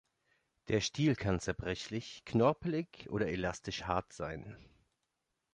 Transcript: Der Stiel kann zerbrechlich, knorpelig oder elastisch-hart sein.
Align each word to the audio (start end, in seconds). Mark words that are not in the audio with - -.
Der 0.67 0.81
Stiel 0.81 1.15
kann 1.15 1.39
zerbrechlich, 1.39 2.25
knorpelig 2.25 3.07
oder 3.11 3.27
elastisch-hart 3.27 4.11
sein. 4.13 4.57